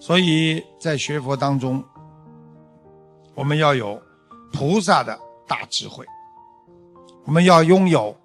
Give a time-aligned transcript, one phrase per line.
[0.00, 1.84] 所以在学佛当中，
[3.34, 4.00] 我们要有
[4.50, 6.04] 菩萨的大智慧，
[7.26, 8.16] 我们要拥有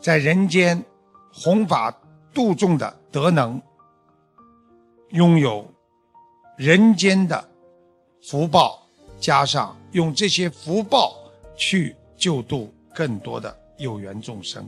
[0.00, 0.84] 在人间
[1.32, 1.96] 弘法
[2.34, 3.62] 度众的德能，
[5.10, 5.64] 拥有
[6.56, 7.48] 人间的
[8.20, 8.82] 福报，
[9.20, 11.16] 加上用这些福报
[11.56, 14.66] 去救度更多的有缘众生，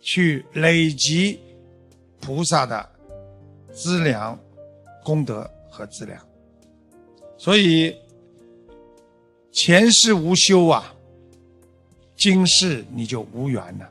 [0.00, 1.40] 去累积
[2.20, 2.88] 菩萨的
[3.72, 4.38] 资粮、
[5.06, 6.20] 功德和资粮。
[7.38, 7.94] 所以
[9.52, 10.92] 前世无修啊，
[12.16, 13.88] 今世你就无缘了。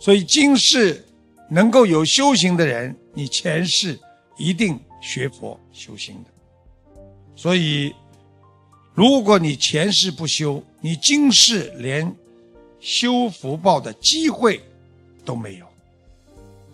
[0.00, 1.04] 所以今世
[1.48, 3.96] 能够有修行的人，你前世
[4.36, 7.00] 一定学佛修行的。
[7.36, 7.94] 所以，
[8.92, 12.12] 如果你前世不修，你今世连
[12.80, 14.60] 修福报的机会
[15.24, 15.66] 都没有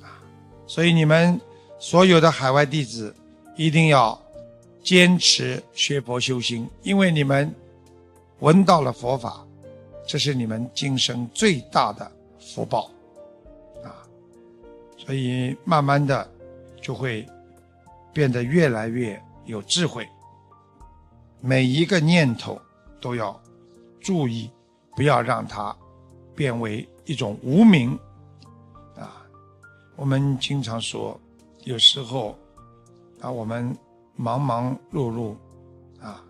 [0.00, 0.24] 啊！
[0.66, 1.38] 所以你们
[1.78, 3.14] 所有的海外弟子
[3.56, 4.20] 一定要
[4.82, 7.52] 坚持学佛修心，因为你们
[8.40, 9.44] 闻到了佛法，
[10.06, 12.90] 这是你们今生最大的福报
[13.82, 14.06] 啊！
[14.98, 16.30] 所以慢慢的
[16.80, 17.26] 就会
[18.12, 20.06] 变得越来越有智慧。
[21.40, 22.60] 每一个念头
[23.00, 23.40] 都要
[24.00, 24.50] 注意，
[24.94, 25.74] 不要让它
[26.34, 27.98] 变为一种无名
[28.96, 29.26] 啊！
[29.96, 31.18] 我们经常说，
[31.64, 32.38] 有时候
[33.20, 33.76] 啊，我们
[34.14, 35.36] 忙忙碌碌
[36.00, 36.24] 啊，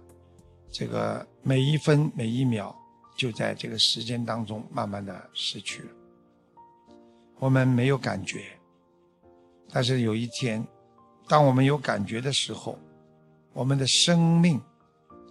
[0.70, 2.74] 这个每一分每一秒
[3.16, 5.88] 就在这个时间当中慢慢的失去了，
[7.38, 8.46] 我们没有感觉。
[9.70, 10.66] 但是有一天，
[11.28, 12.78] 当我们有感觉的时候，
[13.52, 14.60] 我们的生命。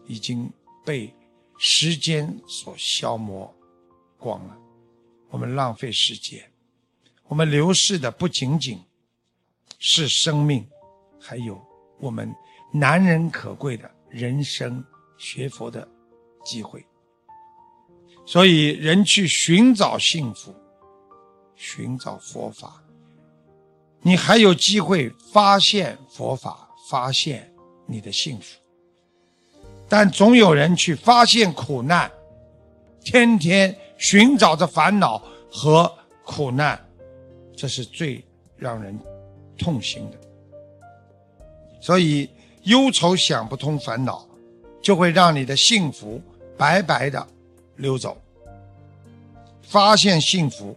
[0.07, 0.47] 已经
[0.85, 1.11] 被
[1.57, 3.51] 时间所消磨
[4.19, 4.55] 光了，
[5.31, 6.47] 我们浪费时间，
[7.23, 8.79] 我们流逝的不仅仅
[9.79, 10.63] 是生命，
[11.27, 11.59] 还有
[11.97, 12.31] 我们
[12.71, 14.83] 难能可贵的人生
[15.17, 15.87] 学佛的
[16.43, 16.85] 机会。
[18.27, 20.53] 所以，人去寻找幸福，
[21.55, 22.83] 寻找佛法，
[24.01, 27.51] 你还有机会发现佛法，发现
[27.88, 28.59] 你的幸福。
[29.89, 32.11] 但总有人去发现苦难，
[33.03, 35.17] 天天寻找着烦恼
[35.51, 35.91] 和
[36.23, 36.79] 苦难，
[37.55, 38.23] 这是最
[38.57, 39.00] 让人
[39.57, 40.25] 痛心的。
[41.85, 42.28] 所以
[42.63, 44.28] 忧愁想不通，烦恼
[44.81, 46.19] 就会让你的幸福
[46.57, 47.28] 白白的
[47.75, 48.19] 溜走。
[49.62, 50.75] 发现幸福，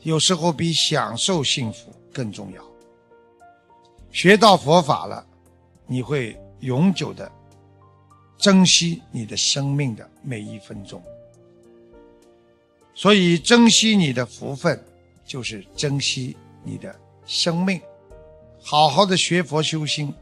[0.00, 2.64] 有时候比享受幸福更重要。
[4.10, 5.22] 学到佛法了，
[5.86, 7.30] 你会永久的。
[8.38, 11.02] 珍惜你的生命的每一分钟，
[12.94, 14.82] 所以珍惜你的福分，
[15.26, 16.34] 就是珍惜
[16.64, 17.78] 你的生命。
[18.64, 20.14] 好好的学佛修心，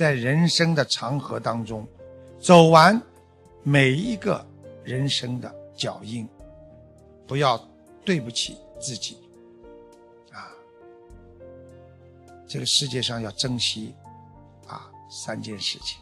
[0.00, 1.86] 在人生的长河当中，
[2.40, 2.98] 走完
[3.62, 4.42] 每一个
[4.82, 6.26] 人生的脚印，
[7.26, 7.62] 不要
[8.02, 9.18] 对不起自己
[10.32, 10.48] 啊！
[12.48, 13.94] 这个世界上要珍惜
[14.66, 16.00] 啊三件事情。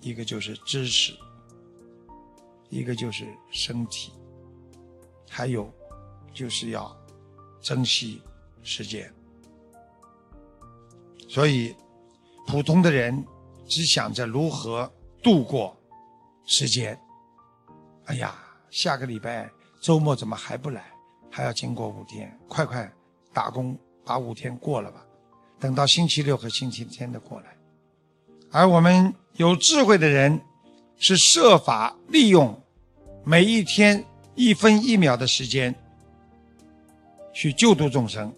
[0.00, 1.12] 一个就是知识，
[2.70, 4.14] 一个就是身体，
[5.28, 5.70] 还有
[6.32, 6.96] 就是要
[7.60, 8.22] 珍惜
[8.62, 9.12] 时间。
[11.28, 11.76] 所以，
[12.46, 13.24] 普通的人
[13.66, 14.90] 只想着如何
[15.22, 15.76] 度过
[16.44, 16.98] 时间。
[18.06, 18.34] 哎呀，
[18.70, 19.50] 下个礼拜
[19.80, 20.84] 周末怎么还不来？
[21.30, 22.88] 还要经过五天，快快
[23.32, 25.04] 打工把五天过了吧，
[25.58, 27.56] 等到星期六和星期天的过来。
[28.52, 30.40] 而我们有智慧的人，
[30.96, 32.62] 是设法利用
[33.24, 34.04] 每一天
[34.36, 35.74] 一分一秒的时间
[37.32, 38.32] 去救度众生。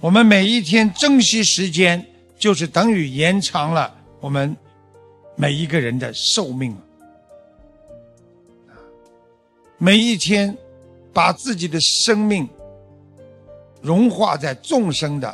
[0.00, 2.04] 我们每一天珍惜时间，
[2.36, 4.56] 就是等于延长了我们
[5.36, 6.76] 每一个人的寿命。
[9.78, 10.56] 每一天
[11.12, 12.48] 把自己的生命
[13.82, 15.28] 融化在众生的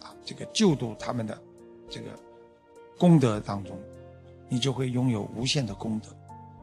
[0.00, 1.38] 啊这个救度他们的
[1.88, 2.06] 这个。
[2.96, 3.76] 功德当中，
[4.48, 6.10] 你就会拥有无限的功德，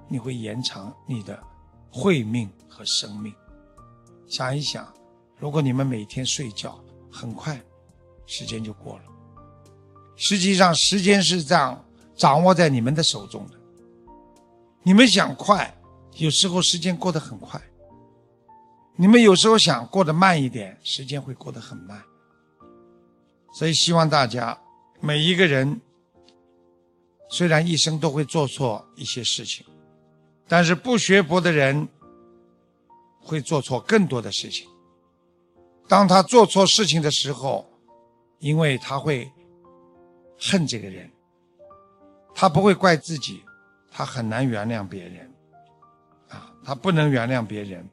[0.07, 1.37] 你会延长你的
[1.91, 3.33] 慧命和生命。
[4.27, 4.91] 想一想，
[5.37, 7.59] 如果你们每天睡觉，很快
[8.25, 9.03] 时间就过了。
[10.23, 11.83] 实际上，时间是这样
[12.15, 13.57] 掌握在你们的手中的。
[14.83, 15.75] 你们想快，
[16.17, 17.59] 有时候时间过得很快；
[18.95, 21.99] 你们有时候想过得慢一点，时间会过得很慢。
[23.51, 24.55] 所以，希望大家
[24.99, 25.81] 每一个人。
[27.27, 29.65] 虽然一生都会做错一些事情，
[30.47, 31.87] 但是不学佛的人
[33.21, 34.67] 会做错更多的事情。
[35.87, 37.65] 当他做错事情的时候，
[38.39, 39.31] 因为他会
[40.43, 41.07] 恨这个人，
[42.33, 43.43] 他不会怪自己，
[43.91, 45.31] 他很难原谅别人，
[46.29, 47.87] 啊，他不能原谅别人，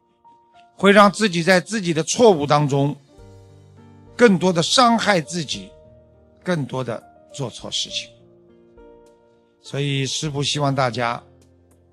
[0.74, 2.96] 会让自己在自己的错误当中，
[4.16, 5.68] 更多的伤害自己，
[6.42, 7.02] 更多的
[7.34, 8.08] 做错事情。
[9.60, 11.22] 所以师父希望大家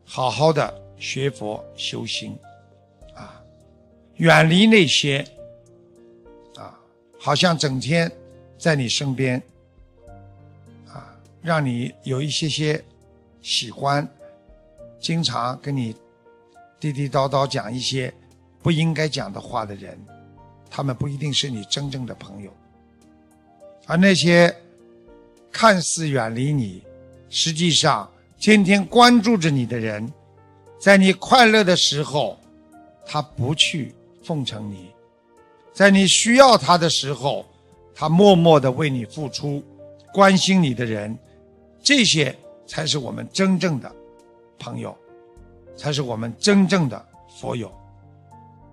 [0.05, 2.33] 好好的学佛修心，
[3.13, 3.43] 啊，
[4.15, 5.27] 远离那些
[6.55, 6.79] 啊，
[7.19, 8.09] 好像整天
[8.57, 9.43] 在你身边。
[11.45, 12.83] 让你有一些些
[13.43, 14.07] 喜欢，
[14.99, 15.95] 经常跟你
[16.79, 18.11] 滴滴叨叨讲一些
[18.63, 19.95] 不应该讲的话的人，
[20.71, 22.51] 他们不一定是你真正的朋友。
[23.85, 24.51] 而那些
[25.51, 26.81] 看似远离你，
[27.29, 30.11] 实际上天天关注着你的人，
[30.79, 32.39] 在你快乐的时候，
[33.05, 33.93] 他不去
[34.23, 34.87] 奉承你；
[35.71, 37.45] 在你需要他的时候，
[37.93, 39.63] 他默默的为你付出，
[40.11, 41.15] 关心你的人。
[41.85, 42.35] 这些
[42.65, 43.95] 才是我们真正的
[44.57, 44.97] 朋友，
[45.77, 47.07] 才是我们真正的
[47.39, 47.71] 佛友。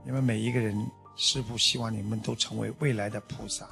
[0.02, 0.74] 你们每一个人，
[1.14, 3.68] 师父希望你们都成为未来的菩萨。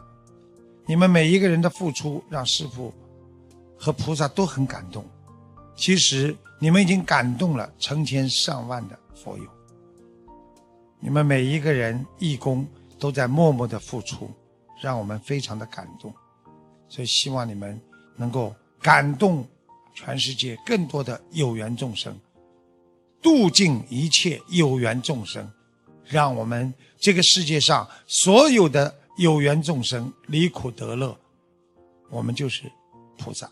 [0.85, 2.93] 你们每一个人的付出，让师父
[3.79, 5.03] 和菩萨都很感动。
[5.75, 9.45] 其实你们已经感动了成千上万的佛友。
[10.99, 14.31] 你们每一个人义工都在默默的付出，
[14.83, 16.13] 让我们非常的感动。
[16.91, 17.81] 所以希望你们
[18.17, 18.55] 能够。
[18.81, 19.47] 感动
[19.95, 22.19] 全世界更多的有缘众生，
[23.21, 25.51] 度尽一切有缘众生，
[26.05, 31.17] 让我们这个世界上所有的有缘众生离苦得乐，
[32.09, 32.63] 我们就是
[33.19, 33.51] 菩萨。